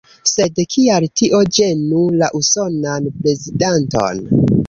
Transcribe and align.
Sed 0.29 0.61
kial 0.75 1.03
tio 1.21 1.41
ĝenu 1.57 2.01
la 2.23 2.31
usonan 2.41 3.13
prezidanton? 3.21 4.27